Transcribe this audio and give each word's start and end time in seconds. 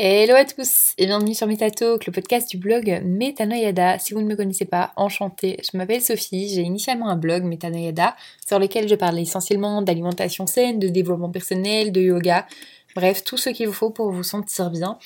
Hello 0.00 0.36
à 0.36 0.44
tous 0.44 0.92
et 0.96 1.06
bienvenue 1.06 1.34
sur 1.34 1.48
MetaTalk, 1.48 2.06
le 2.06 2.12
podcast 2.12 2.48
du 2.48 2.56
blog 2.56 3.00
Metanoyada. 3.04 3.98
Si 3.98 4.14
vous 4.14 4.20
ne 4.20 4.28
me 4.28 4.36
connaissez 4.36 4.64
pas, 4.64 4.92
enchantée, 4.94 5.58
je 5.60 5.76
m'appelle 5.76 6.00
Sophie, 6.00 6.48
j'ai 6.54 6.60
initialement 6.60 7.08
un 7.08 7.16
blog 7.16 7.42
Metanoyada 7.42 8.14
sur 8.46 8.60
lequel 8.60 8.88
je 8.88 8.94
parle 8.94 9.18
essentiellement 9.18 9.82
d'alimentation 9.82 10.46
saine, 10.46 10.78
de 10.78 10.86
développement 10.86 11.30
personnel, 11.30 11.90
de 11.90 12.00
yoga, 12.00 12.46
bref, 12.94 13.24
tout 13.24 13.36
ce 13.36 13.50
qu'il 13.50 13.66
vous 13.66 13.72
faut 13.72 13.90
pour 13.90 14.12
vous 14.12 14.22
sentir 14.22 14.70
bien. 14.70 15.00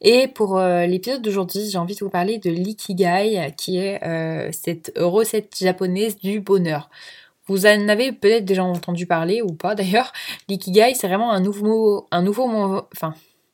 Et 0.00 0.28
pour 0.28 0.56
euh, 0.56 0.86
l'épisode 0.86 1.20
d'aujourd'hui, 1.20 1.68
j'ai 1.70 1.76
envie 1.76 1.94
de 1.94 2.00
vous 2.00 2.08
parler 2.08 2.38
de 2.38 2.48
l'ikigai, 2.48 3.52
qui 3.58 3.76
est 3.76 4.02
euh, 4.02 4.48
cette 4.52 4.94
recette 4.96 5.58
japonaise 5.58 6.16
du 6.16 6.40
bonheur. 6.40 6.88
Vous 7.48 7.66
en 7.66 7.86
avez 7.90 8.12
peut-être 8.12 8.46
déjà 8.46 8.64
entendu 8.64 9.04
parler 9.04 9.42
ou 9.42 9.52
pas 9.52 9.74
d'ailleurs. 9.74 10.10
L'ikigai, 10.48 10.94
c'est 10.94 11.06
vraiment 11.06 11.32
un 11.32 11.40
nouveau, 11.40 12.06
un 12.10 12.22
nouveau, 12.22 12.48
enfin, 12.94 13.12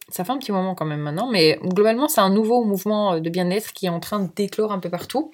ça 0.09 0.25
fait 0.25 0.33
un 0.33 0.39
petit 0.39 0.53
moment 0.53 0.75
quand 0.75 0.85
même 0.85 1.01
maintenant, 1.01 1.31
mais 1.31 1.59
globalement 1.63 2.09
c'est 2.09 2.21
un 2.21 2.31
nouveau 2.31 2.65
mouvement 2.65 3.21
de 3.21 3.31
bien-être 3.31 3.73
qui 3.73 3.87
est 3.87 3.91
en 3.91 4.01
train 4.01 4.21
de 4.21 4.29
déclore 4.35 4.73
un 4.73 4.79
peu 4.79 4.91
partout. 4.91 5.31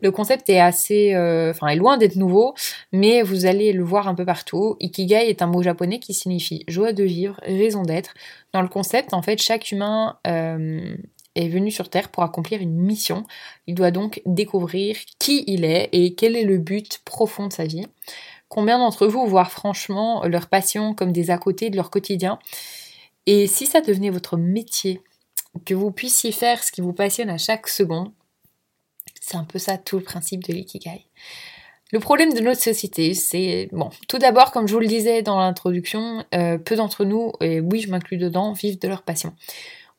Le 0.00 0.10
concept 0.10 0.48
est 0.48 0.60
assez, 0.60 1.14
euh, 1.14 1.50
enfin 1.50 1.68
est 1.68 1.76
loin 1.76 1.98
d'être 1.98 2.16
nouveau, 2.16 2.54
mais 2.92 3.22
vous 3.22 3.46
allez 3.46 3.72
le 3.72 3.84
voir 3.84 4.08
un 4.08 4.14
peu 4.14 4.24
partout. 4.24 4.76
Ikigai 4.80 5.28
est 5.28 5.42
un 5.42 5.46
mot 5.46 5.62
japonais 5.62 5.98
qui 5.98 6.14
signifie 6.14 6.64
joie 6.68 6.92
de 6.92 7.04
vivre, 7.04 7.38
raison 7.42 7.82
d'être. 7.82 8.14
Dans 8.52 8.62
le 8.62 8.68
concept, 8.68 9.12
en 9.12 9.22
fait, 9.22 9.40
chaque 9.42 9.72
humain 9.72 10.18
euh, 10.26 10.96
est 11.34 11.48
venu 11.48 11.70
sur 11.70 11.90
Terre 11.90 12.08
pour 12.08 12.22
accomplir 12.22 12.60
une 12.60 12.74
mission. 12.74 13.24
Il 13.66 13.74
doit 13.74 13.90
donc 13.90 14.22
découvrir 14.26 14.96
qui 15.18 15.44
il 15.46 15.64
est 15.64 15.88
et 15.92 16.14
quel 16.14 16.36
est 16.36 16.44
le 16.44 16.58
but 16.58 17.00
profond 17.04 17.46
de 17.46 17.52
sa 17.52 17.64
vie. 17.64 17.86
Combien 18.48 18.78
d'entre 18.78 19.06
vous 19.06 19.26
voient 19.26 19.44
franchement 19.44 20.24
leur 20.24 20.48
passion 20.48 20.94
comme 20.94 21.12
des 21.12 21.30
à 21.30 21.36
côté 21.36 21.68
de 21.68 21.76
leur 21.76 21.90
quotidien 21.90 22.38
et 23.30 23.46
si 23.46 23.66
ça 23.66 23.82
devenait 23.82 24.08
votre 24.08 24.38
métier, 24.38 25.02
que 25.66 25.74
vous 25.74 25.90
puissiez 25.90 26.32
faire 26.32 26.64
ce 26.64 26.72
qui 26.72 26.80
vous 26.80 26.94
passionne 26.94 27.28
à 27.28 27.36
chaque 27.36 27.68
seconde, 27.68 28.10
c'est 29.20 29.36
un 29.36 29.44
peu 29.44 29.58
ça 29.58 29.76
tout 29.76 29.98
le 29.98 30.02
principe 30.02 30.44
de 30.44 30.54
l'ikigai. 30.54 31.04
Le 31.92 32.00
problème 32.00 32.32
de 32.32 32.40
notre 32.40 32.62
société, 32.62 33.12
c'est, 33.12 33.68
bon, 33.70 33.90
tout 34.08 34.16
d'abord, 34.16 34.50
comme 34.50 34.66
je 34.66 34.72
vous 34.72 34.80
le 34.80 34.86
disais 34.86 35.20
dans 35.20 35.38
l'introduction, 35.38 36.24
euh, 36.34 36.56
peu 36.56 36.76
d'entre 36.76 37.04
nous, 37.04 37.32
et 37.42 37.60
oui 37.60 37.80
je 37.80 37.90
m'inclus 37.90 38.16
dedans, 38.16 38.54
vivent 38.54 38.78
de 38.78 38.88
leur 38.88 39.02
passion. 39.02 39.34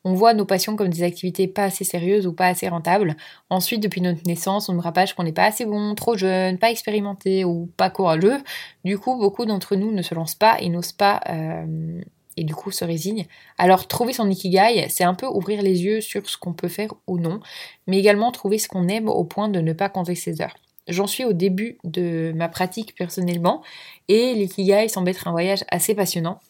On 0.02 0.14
voit 0.14 0.34
nos 0.34 0.44
passions 0.44 0.74
comme 0.74 0.88
des 0.88 1.04
activités 1.04 1.46
pas 1.46 1.66
assez 1.66 1.84
sérieuses 1.84 2.26
ou 2.26 2.32
pas 2.32 2.46
assez 2.46 2.68
rentables. 2.68 3.14
Ensuite, 3.48 3.80
depuis 3.80 4.00
notre 4.00 4.22
naissance, 4.26 4.68
on 4.68 4.72
nous 4.72 4.80
rapage 4.80 5.14
qu'on 5.14 5.22
n'est 5.22 5.30
pas 5.30 5.44
assez 5.44 5.66
bon, 5.66 5.94
trop 5.94 6.16
jeune, 6.16 6.58
pas 6.58 6.72
expérimenté 6.72 7.44
ou 7.44 7.70
pas 7.76 7.90
courageux. 7.90 8.38
Du 8.84 8.98
coup, 8.98 9.16
beaucoup 9.16 9.46
d'entre 9.46 9.76
nous 9.76 9.92
ne 9.92 10.02
se 10.02 10.16
lancent 10.16 10.34
pas 10.34 10.60
et 10.60 10.68
n'osent 10.68 10.90
pas 10.90 11.20
euh, 11.28 12.00
et 12.36 12.44
du 12.44 12.54
coup 12.54 12.70
se 12.70 12.84
résigne. 12.84 13.26
Alors 13.58 13.88
trouver 13.88 14.12
son 14.12 14.30
ikigai, 14.30 14.86
c'est 14.88 15.04
un 15.04 15.14
peu 15.14 15.26
ouvrir 15.26 15.62
les 15.62 15.82
yeux 15.82 16.00
sur 16.00 16.28
ce 16.28 16.36
qu'on 16.36 16.52
peut 16.52 16.68
faire 16.68 16.90
ou 17.06 17.18
non, 17.18 17.40
mais 17.86 17.98
également 17.98 18.32
trouver 18.32 18.58
ce 18.58 18.68
qu'on 18.68 18.88
aime 18.88 19.08
au 19.08 19.24
point 19.24 19.48
de 19.48 19.60
ne 19.60 19.72
pas 19.72 19.88
compter 19.88 20.14
ses 20.14 20.40
heures. 20.40 20.56
J'en 20.88 21.06
suis 21.06 21.24
au 21.24 21.32
début 21.32 21.78
de 21.84 22.32
ma 22.34 22.48
pratique 22.48 22.94
personnellement 22.96 23.62
et 24.08 24.34
l'ikigai 24.34 24.88
semble 24.88 25.10
être 25.10 25.28
un 25.28 25.30
voyage 25.30 25.64
assez 25.70 25.94
passionnant. 25.94 26.40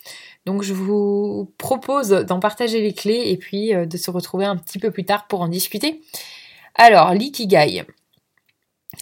Donc 0.46 0.62
je 0.62 0.72
vous 0.72 1.52
propose 1.58 2.10
d'en 2.10 2.40
partager 2.40 2.80
les 2.80 2.94
clés 2.94 3.24
et 3.26 3.36
puis 3.36 3.74
euh, 3.74 3.84
de 3.84 3.96
se 3.96 4.10
retrouver 4.10 4.46
un 4.46 4.56
petit 4.56 4.78
peu 4.78 4.90
plus 4.90 5.04
tard 5.04 5.26
pour 5.26 5.42
en 5.42 5.48
discuter. 5.48 6.00
Alors, 6.74 7.12
l'ikigai. 7.12 7.84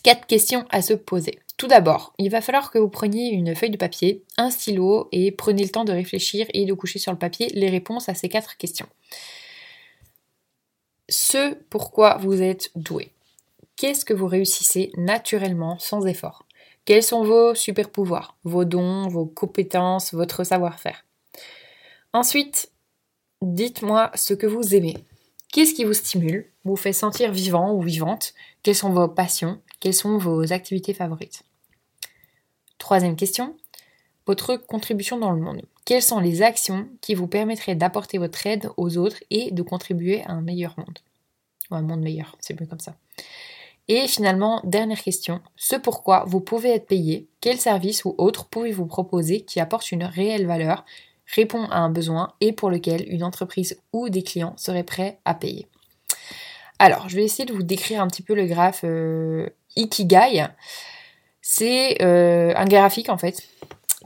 Quatre 0.03 0.27
questions 0.27 0.65
à 0.71 0.83
se 0.83 0.95
poser. 0.95 1.39
Tout 1.59 1.67
d'abord, 1.67 2.15
il 2.19 2.31
va 2.31 2.41
falloir 2.41 2.71
que 2.71 2.79
vous 2.79 2.89
preniez 2.89 3.31
une 3.31 3.57
feuille 3.57 3.71
de 3.71 3.77
papier, 3.77 4.23
un 4.37 4.49
stylo 4.49 5.09
et 5.11 5.33
prenez 5.33 5.65
le 5.65 5.71
temps 5.71 5.85
de 5.85 5.93
réfléchir 5.93 6.47
et 6.55 6.65
de 6.65 6.73
coucher 6.73 7.01
sur 7.01 7.11
le 7.11 7.19
papier 7.19 7.49
les 7.49 7.69
réponses 7.69 8.09
à 8.09 8.15
ces 8.15 8.29
quatre 8.29 8.57
questions. 8.57 8.87
Ce 11.09 11.55
pourquoi 11.69 12.17
vous 12.19 12.43
êtes 12.43 12.71
doué. 12.77 13.11
Qu'est-ce 13.75 14.05
que 14.05 14.15
vous 14.15 14.29
réussissez 14.29 14.93
naturellement 14.97 15.81
sans 15.81 16.07
effort? 16.07 16.47
Quels 16.85 17.03
sont 17.03 17.25
vos 17.25 17.57
super 17.57 17.91
pouvoirs, 17.91 18.37
vos 18.45 18.65
dons, 18.65 19.09
vos 19.09 19.27
compétences, 19.27 20.15
votre 20.15 20.45
savoir-faire? 20.45 21.05
Ensuite, 22.13 22.71
dites-moi 23.43 24.13
ce 24.15 24.33
que 24.33 24.47
vous 24.47 24.77
aimez. 24.77 24.97
Qu'est-ce 25.53 25.75
qui 25.75 25.85
vous 25.85 25.95
stimule, 25.95 26.53
vous 26.65 26.77
fait 26.77 26.93
sentir 26.93 27.33
vivant 27.33 27.73
ou 27.73 27.83
vivante? 27.83 28.33
Quelles 28.63 28.77
sont 28.77 28.91
vos 28.91 29.09
passions? 29.09 29.61
Quelles 29.81 29.95
sont 29.95 30.19
vos 30.19 30.53
activités 30.53 30.95
favorites? 30.95 31.43
Troisième 32.79 33.17
question, 33.17 33.57
votre 34.27 34.57
contribution 34.57 35.19
dans 35.19 35.33
le 35.33 35.41
monde. 35.41 35.63
Quelles 35.85 36.03
sont 36.03 36.21
les 36.21 36.43
actions 36.43 36.89
qui 37.01 37.15
vous 37.15 37.27
permettraient 37.27 37.75
d'apporter 37.75 38.19
votre 38.19 38.47
aide 38.47 38.71
aux 38.77 38.99
autres 38.99 39.19
et 39.31 39.51
de 39.51 39.63
contribuer 39.63 40.23
à 40.25 40.33
un 40.33 40.41
meilleur 40.41 40.75
monde? 40.79 40.99
Ou 41.71 41.77
un 41.77 41.83
monde 41.83 42.01
meilleur, 42.01 42.37
c'est 42.41 42.59
mieux 42.59 42.67
comme 42.67 42.81
ça. 42.81 42.95
Et 43.89 44.07
finalement, 44.07 44.61
dernière 44.65 45.03
question, 45.03 45.41
ce 45.57 45.75
pourquoi 45.77 46.25
vous 46.27 46.41
pouvez 46.41 46.71
être 46.71 46.87
payé, 46.87 47.27
quel 47.41 47.59
service 47.59 48.05
ou 48.05 48.15
autre 48.19 48.47
pouvez-vous 48.47 48.87
proposer 48.87 49.41
qui 49.41 49.61
apporte 49.61 49.91
une 49.91 50.05
réelle 50.05 50.47
valeur, 50.47 50.85
répond 51.35 51.65
à 51.65 51.79
un 51.79 51.89
besoin 51.89 52.35
et 52.43 52.53
pour 52.53 52.71
lequel 52.71 53.07
une 53.09 53.25
entreprise 53.25 53.81
ou 53.95 54.11
des 54.11 54.23
clients 54.23 54.55
seraient 54.59 54.85
prêts 54.85 55.19
à 55.25 55.35
payer? 55.35 55.67
Alors, 56.79 57.09
je 57.09 57.17
vais 57.17 57.25
essayer 57.25 57.47
de 57.47 57.53
vous 57.55 57.63
décrire 57.63 58.03
un 58.03 58.09
petit 58.09 58.23
peu 58.23 58.35
le 58.35 58.47
graphe 58.47 58.83
euh, 58.85 59.49
Ikigai. 59.75 60.47
C'est 61.51 62.03
euh, 62.03 62.53
un 62.57 62.67
graphique 62.67 63.09
en 63.09 63.17
fait 63.17 63.43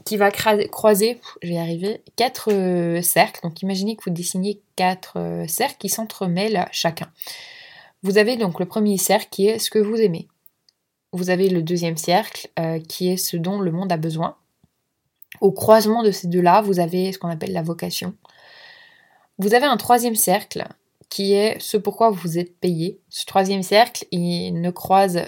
qui 0.05 0.15
va 0.15 0.31
croiser, 0.31 1.19
je 1.41 1.51
vais 1.77 2.01
quatre 2.15 2.53
euh, 2.53 3.01
cercles. 3.01 3.41
Donc 3.43 3.61
imaginez 3.61 3.97
que 3.97 4.03
vous 4.05 4.13
dessinez 4.15 4.61
quatre 4.77 5.19
euh, 5.19 5.45
cercles 5.45 5.75
qui 5.77 5.89
s'entremêlent 5.89 6.65
chacun. 6.71 7.11
Vous 8.01 8.17
avez 8.17 8.37
donc 8.37 8.61
le 8.61 8.65
premier 8.65 8.97
cercle 8.97 9.27
qui 9.29 9.47
est 9.47 9.59
ce 9.59 9.69
que 9.69 9.77
vous 9.77 9.97
aimez. 9.97 10.29
Vous 11.11 11.29
avez 11.31 11.49
le 11.49 11.61
deuxième 11.61 11.97
cercle 11.97 12.49
qui 12.87 13.09
est 13.09 13.17
ce 13.17 13.35
dont 13.35 13.59
le 13.59 13.71
monde 13.71 13.91
a 13.91 13.97
besoin. 13.97 14.37
Au 15.41 15.51
croisement 15.51 16.01
de 16.01 16.11
ces 16.11 16.27
deux-là, 16.27 16.61
vous 16.61 16.79
avez 16.79 17.11
ce 17.11 17.19
qu'on 17.19 17.29
appelle 17.29 17.51
la 17.51 17.61
vocation. 17.61 18.15
Vous 19.37 19.53
avez 19.53 19.65
un 19.65 19.77
troisième 19.77 20.15
cercle 20.15 20.65
qui 21.09 21.33
est 21.33 21.59
ce 21.59 21.75
pourquoi 21.75 22.09
vous 22.09 22.39
êtes 22.39 22.57
payé. 22.57 23.01
Ce 23.09 23.25
troisième 23.25 23.63
cercle, 23.63 24.05
il 24.11 24.61
ne 24.61 24.71
croise 24.71 25.25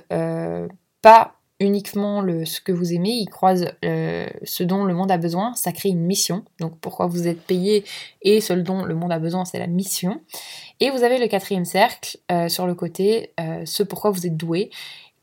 pas 1.01 1.34
uniquement 1.59 2.21
le, 2.21 2.45
ce 2.45 2.59
que 2.59 2.71
vous 2.71 2.93
aimez, 2.93 3.11
il 3.11 3.29
croise 3.29 3.67
euh, 3.85 4.27
ce 4.43 4.63
dont 4.63 4.83
le 4.83 4.93
monde 4.93 5.11
a 5.11 5.17
besoin, 5.17 5.53
ça 5.55 5.71
crée 5.71 5.89
une 5.89 6.01
mission. 6.01 6.43
Donc 6.59 6.77
pourquoi 6.79 7.07
vous 7.07 7.27
êtes 7.27 7.41
payé 7.41 7.85
et 8.21 8.41
ce 8.41 8.53
dont 8.53 8.83
le 8.83 8.95
monde 8.95 9.11
a 9.11 9.19
besoin, 9.19 9.45
c'est 9.45 9.59
la 9.59 9.67
mission. 9.67 10.21
Et 10.79 10.89
vous 10.89 11.03
avez 11.03 11.17
le 11.17 11.27
quatrième 11.27 11.65
cercle 11.65 12.17
euh, 12.31 12.49
sur 12.49 12.67
le 12.67 12.75
côté, 12.75 13.31
euh, 13.39 13.65
ce 13.65 13.83
pourquoi 13.83 14.11
vous 14.11 14.25
êtes 14.27 14.35
doué. 14.35 14.69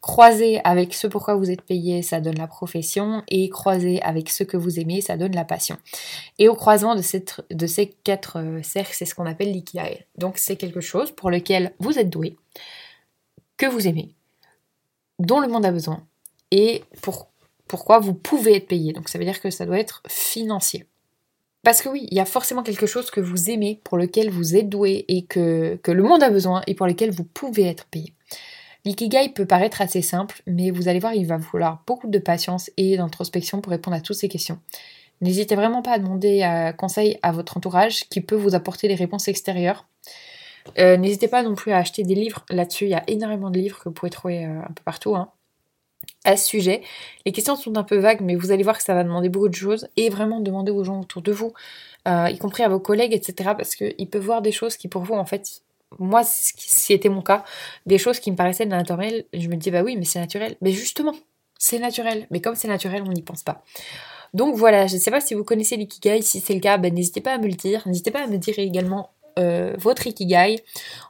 Croiser 0.01 0.61
avec 0.65 0.95
ce 0.95 1.07
pourquoi 1.07 1.37
vous 1.37 1.51
êtes 1.51 1.63
payé, 1.63 2.03
ça 2.03 2.21
donne 2.21 2.35
la 2.37 2.49
profession, 2.49 3.23
et 3.29 3.49
croiser 3.51 4.03
avec 4.03 4.31
ce 4.31 4.43
que 4.43 4.57
vous 4.57 4.81
aimez, 4.81 5.01
ça 5.01 5.17
donne 5.17 5.33
la 5.33 5.45
passion. 5.45 5.77
Et 6.41 6.49
au 6.49 6.57
croisement 6.57 6.97
de, 6.97 7.03
cette, 7.03 7.41
de 7.53 7.69
ces 7.69 7.87
quatre 8.03 8.43
cercles, 8.65 8.95
c'est 8.95 9.05
ce 9.05 9.15
qu'on 9.15 9.27
appelle 9.27 9.53
l'ikigai. 9.53 10.07
Donc 10.19 10.39
c'est 10.39 10.57
quelque 10.57 10.81
chose 10.81 11.13
pour 11.13 11.31
lequel 11.31 11.73
vous 11.79 12.01
êtes 12.01 12.11
doué, 12.11 12.37
que 13.57 13.67
vous 13.67 13.87
aimez, 13.87 14.13
dont 15.21 15.39
le 15.39 15.47
monde 15.47 15.65
a 15.65 15.71
besoin, 15.71 16.05
et 16.53 16.85
pour, 17.01 17.33
pourquoi 17.67 17.99
vous 17.99 18.15
pouvez 18.15 18.57
être 18.57 18.69
payé. 18.69 18.93
Donc 18.93 19.09
ça 19.09 19.19
veut 19.19 19.25
dire 19.25 19.41
que 19.41 19.51
ça 19.51 19.67
doit 19.67 19.79
être 19.79 20.03
financier. 20.07 20.87
Parce 21.65 21.81
que 21.81 21.89
oui, 21.89 22.07
il 22.11 22.17
y 22.17 22.21
a 22.21 22.25
forcément 22.25 22.63
quelque 22.63 22.87
chose 22.87 23.11
que 23.11 23.21
vous 23.21 23.51
aimez, 23.51 23.81
pour 23.85 23.97
lequel 23.97 24.31
vous 24.31 24.57
êtes 24.57 24.69
doué 24.69 25.05
et 25.09 25.25
que, 25.25 25.79
le 25.85 26.03
monde 26.03 26.23
a 26.23 26.31
besoin 26.31 26.63
et 26.67 26.75
pour 26.75 26.87
lequel 26.87 27.11
vous 27.11 27.25
pouvez 27.25 27.65
être 27.65 27.87
payé. 27.87 28.13
L'ikigai 28.85 29.29
peut 29.29 29.47
paraître 29.47 29.81
assez 29.81 30.03
simple, 30.03 30.43
mais 30.47 30.71
vous 30.71 30.89
allez 30.89 30.99
voir, 30.99 31.15
il 31.15 31.25
va 31.25 31.39
falloir 31.39 31.83
beaucoup 31.87 32.09
de 32.09 32.19
patience 32.19 32.71
et 32.77 32.97
d'introspection 32.97 33.61
pour 33.61 33.71
répondre 33.71 33.97
à 33.97 34.01
toutes 34.01 34.17
ces 34.17 34.29
questions. 34.29 34.59
N'hésitez 35.21 35.55
vraiment 35.55 35.83
pas 35.83 35.93
à 35.93 35.99
demander 36.01 36.43
un 36.43 36.73
conseil 36.73 37.17
à 37.23 37.31
votre 37.31 37.57
entourage 37.57 38.09
qui 38.09 38.21
peut 38.21 38.35
vous 38.35 38.57
apporter 38.57 38.89
des 38.89 38.97
réponses 38.97 39.29
extérieures. 39.29 39.87
Euh, 40.79 40.97
n'hésitez 40.97 41.29
pas 41.29 41.45
non 41.45 41.55
plus 41.55 41.71
à 41.71 41.79
acheter 41.79 42.03
des 42.03 42.17
livres 42.17 42.45
là-dessus, 42.51 42.87
il 42.87 42.91
y 42.91 42.95
a 42.95 43.05
énormément 43.07 43.51
de 43.51 43.59
livres 43.59 43.79
que 43.79 43.85
vous 43.85 43.95
pouvez 43.95 44.11
trouver 44.11 44.45
euh, 44.45 44.61
un 44.61 44.73
peu 44.73 44.83
partout. 44.85 45.15
Hein 45.15 45.31
à 46.25 46.37
ce 46.37 46.47
sujet. 46.47 46.83
Les 47.27 47.33
questions 47.33 47.57
sont 47.57 47.77
un 47.77 47.83
peu 47.83 47.97
vagues, 47.97 48.21
mais 48.21 48.35
vous 48.35 48.53
allez 48.53 48.63
voir 48.63 48.79
que 48.79 48.85
ça 48.85 48.95
va 48.95 49.05
demander 49.05 49.29
beaucoup 49.29 49.49
de 49.49 49.55
choses 49.55 49.89
et 49.97 50.09
vraiment 50.09 50.41
demander 50.41 50.71
aux 50.71 50.85
gens 50.85 51.01
autour 51.01 51.23
de 51.23 51.33
vous, 51.33 51.53
euh, 52.09 52.29
y 52.31 52.39
compris 52.39 52.63
à 52.63 52.69
vos 52.69 52.81
collègues, 52.81 53.13
etc. 53.13 53.51
Parce 53.57 53.75
qu'ils 53.75 54.09
peuvent 54.09 54.25
voir 54.25 54.43
des 54.43 54.53
choses 54.53 54.77
qui 54.77 54.89
pour 54.89 55.03
vous, 55.03 55.15
en 55.15 55.25
fait, 55.25 55.63
moi, 55.99 56.23
c'était 56.25 57.09
mon 57.09 57.23
cas, 57.23 57.45
des 57.87 57.99
choses 57.99 58.21
qui 58.21 58.31
me 58.31 58.37
paraissaient 58.37 58.67
naturelles, 58.67 59.25
je 59.33 59.49
me 59.49 59.57
dis 59.57 59.71
bah 59.71 59.83
oui, 59.83 59.97
mais 59.97 60.05
c'est 60.05 60.21
naturel. 60.21 60.57
Mais 60.61 60.73
justement, 60.73 61.15
c'est 61.59 61.79
naturel. 61.79 62.27
Mais 62.31 62.41
comme 62.41 62.55
c'est 62.55 62.69
naturel, 62.69 63.03
on 63.07 63.13
n'y 63.13 63.23
pense 63.23 63.43
pas. 63.43 63.63
Donc 64.35 64.57
voilà, 64.57 64.87
je 64.87 64.95
ne 64.95 65.01
sais 65.01 65.11
pas 65.11 65.21
si 65.21 65.35
vous 65.35 65.45
connaissez 65.45 65.77
l'ikigai, 65.77 66.23
si 66.23 66.41
c'est 66.41 66.55
le 66.55 66.61
cas, 66.61 66.79
ben, 66.79 66.95
n'hésitez 66.95 67.21
pas 67.21 67.35
à 67.35 67.39
me 67.39 67.47
le 67.47 67.53
dire. 67.53 67.83
N'hésitez 67.87 68.11
pas 68.11 68.23
à 68.23 68.27
me 68.27 68.39
dire 68.39 68.59
également 68.59 69.11
euh, 69.39 69.75
votre 69.79 70.07
ikigai. 70.07 70.63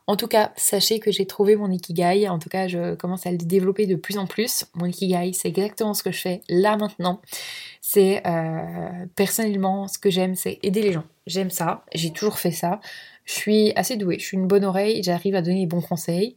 En 0.06 0.16
tout 0.16 0.26
cas, 0.26 0.52
sachez 0.56 1.00
que 1.00 1.10
j'ai 1.10 1.26
trouvé 1.26 1.56
mon 1.56 1.70
ikigai. 1.70 2.28
En 2.28 2.38
tout 2.38 2.48
cas, 2.48 2.68
je 2.68 2.94
commence 2.94 3.26
à 3.26 3.30
le 3.30 3.38
développer 3.38 3.86
de 3.86 3.96
plus 3.96 4.18
en 4.18 4.26
plus. 4.26 4.64
Mon 4.74 4.86
ikigai, 4.86 5.32
c'est 5.32 5.48
exactement 5.48 5.94
ce 5.94 6.02
que 6.02 6.12
je 6.12 6.20
fais 6.20 6.40
là 6.48 6.76
maintenant. 6.76 7.20
C'est 7.80 8.22
euh, 8.26 9.06
personnellement 9.16 9.88
ce 9.88 9.98
que 9.98 10.10
j'aime, 10.10 10.34
c'est 10.34 10.58
aider 10.62 10.82
les 10.82 10.92
gens. 10.92 11.04
J'aime 11.26 11.50
ça. 11.50 11.84
J'ai 11.94 12.10
toujours 12.10 12.38
fait 12.38 12.50
ça. 12.50 12.80
Je 13.24 13.32
suis 13.34 13.72
assez 13.76 13.96
douée, 13.96 14.18
je 14.18 14.24
suis 14.24 14.36
une 14.36 14.48
bonne 14.48 14.64
oreille, 14.64 15.02
j'arrive 15.02 15.36
à 15.36 15.42
donner 15.42 15.60
les 15.60 15.66
bons 15.66 15.82
conseils. 15.82 16.34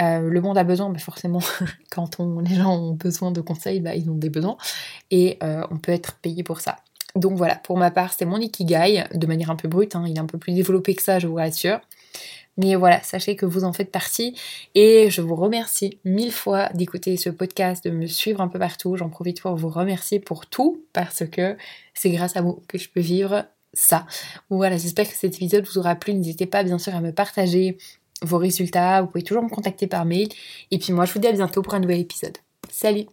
Euh, 0.00 0.20
le 0.20 0.40
monde 0.40 0.56
a 0.56 0.64
besoin, 0.64 0.88
mais 0.88 0.98
forcément, 0.98 1.40
quand 1.90 2.18
les 2.18 2.54
gens 2.54 2.74
ont 2.74 2.94
besoin 2.94 3.30
de 3.30 3.42
conseils, 3.42 3.80
bah, 3.80 3.94
ils 3.94 4.08
ont 4.10 4.14
des 4.14 4.30
besoins. 4.30 4.56
Et 5.10 5.38
on 5.42 5.76
peut 5.76 5.92
être 5.92 6.14
payé 6.22 6.42
pour 6.42 6.60
ça. 6.60 6.78
Donc 7.14 7.36
voilà, 7.36 7.56
pour 7.56 7.76
ma 7.76 7.90
part, 7.90 8.12
c'est 8.12 8.24
mon 8.24 8.38
ikigai, 8.38 9.04
de 9.12 9.26
manière 9.26 9.50
un 9.50 9.56
peu 9.56 9.68
brute, 9.68 9.94
hein, 9.96 10.04
il 10.06 10.16
est 10.16 10.20
un 10.20 10.26
peu 10.26 10.38
plus 10.38 10.52
développé 10.52 10.94
que 10.94 11.02
ça, 11.02 11.18
je 11.18 11.26
vous 11.26 11.34
rassure. 11.34 11.80
Mais 12.58 12.74
voilà, 12.74 13.02
sachez 13.02 13.34
que 13.34 13.46
vous 13.46 13.64
en 13.64 13.72
faites 13.72 13.90
partie 13.90 14.36
et 14.74 15.08
je 15.08 15.22
vous 15.22 15.34
remercie 15.34 15.98
mille 16.04 16.32
fois 16.32 16.68
d'écouter 16.74 17.16
ce 17.16 17.30
podcast, 17.30 17.84
de 17.84 17.90
me 17.90 18.06
suivre 18.06 18.42
un 18.42 18.48
peu 18.48 18.58
partout. 18.58 18.96
J'en 18.96 19.08
profite 19.08 19.40
pour 19.40 19.56
vous 19.56 19.70
remercier 19.70 20.20
pour 20.20 20.46
tout 20.46 20.84
parce 20.92 21.24
que 21.26 21.56
c'est 21.94 22.10
grâce 22.10 22.36
à 22.36 22.42
vous 22.42 22.62
que 22.68 22.76
je 22.76 22.90
peux 22.90 23.00
vivre 23.00 23.46
ça. 23.72 24.06
Voilà, 24.50 24.76
j'espère 24.76 25.08
que 25.08 25.14
cet 25.14 25.36
épisode 25.36 25.66
vous 25.66 25.78
aura 25.78 25.94
plu. 25.94 26.12
N'hésitez 26.12 26.46
pas 26.46 26.62
bien 26.62 26.78
sûr 26.78 26.94
à 26.94 27.00
me 27.00 27.12
partager 27.12 27.78
vos 28.20 28.38
résultats. 28.38 29.00
Vous 29.00 29.08
pouvez 29.08 29.24
toujours 29.24 29.42
me 29.42 29.48
contacter 29.48 29.86
par 29.86 30.04
mail. 30.04 30.28
Et 30.70 30.78
puis 30.78 30.92
moi, 30.92 31.06
je 31.06 31.12
vous 31.14 31.20
dis 31.20 31.28
à 31.28 31.32
bientôt 31.32 31.62
pour 31.62 31.74
un 31.74 31.80
nouvel 31.80 32.00
épisode. 32.00 32.36
Salut 32.70 33.06